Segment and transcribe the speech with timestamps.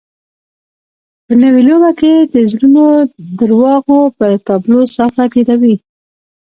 [1.25, 2.87] په نوې لوبه کې د زړو
[3.39, 5.75] درواغو پر تابلو صافه تېروي.